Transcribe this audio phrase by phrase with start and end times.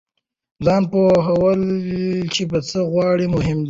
[0.65, 1.61] ځان پوهول
[2.33, 3.59] چې څه غواړئ مهم دی.